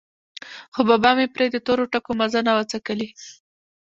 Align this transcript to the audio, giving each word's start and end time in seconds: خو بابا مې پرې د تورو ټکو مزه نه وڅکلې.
خو 0.73 0.81
بابا 0.89 1.11
مې 1.17 1.27
پرې 1.35 1.45
د 1.51 1.57
تورو 1.65 1.85
ټکو 1.91 2.11
مزه 2.19 2.39
نه 2.47 2.53
وڅکلې. 2.57 3.07